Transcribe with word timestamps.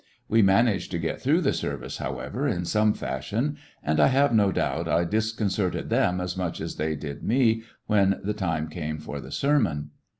We 0.27 0.41
managed 0.41 0.89
to 0.93 0.97
get 0.97 1.21
through 1.21 1.41
the 1.41 1.53
service, 1.53 1.93
6 1.97 2.07
'fj/lissionary 2.07 2.09
in 2.09 2.15
tge 2.15 2.15
Great 2.15 2.21
West 2.25 2.49
however^ 2.55 2.55
in 2.57 2.65
some 2.65 2.93
fashion^ 2.95 3.55
and 3.83 3.99
I 3.99 4.07
have 4.07 4.33
no 4.33 4.51
doubt 4.51 4.87
I 4.87 5.03
disconcerted 5.03 5.89
them 5.91 6.19
as 6.19 6.35
much 6.35 6.59
as 6.59 6.77
they 6.77 6.95
did 6.95 7.21
me 7.21 7.61
when 7.85 8.19
the 8.23 8.33
time 8.33 8.67
came 8.67 8.97
for 8.97 9.21
the 9.21 9.29
sermon. 9.31 9.91